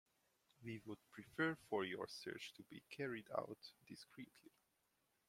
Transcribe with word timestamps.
We 0.63 0.81
would 0.87 0.97
prefer 1.11 1.53
for 1.69 1.85
your 1.85 2.07
search 2.07 2.55
to 2.55 2.63
be 2.63 2.81
carried 2.89 3.27
out 3.37 3.55
discreetly. 3.85 4.49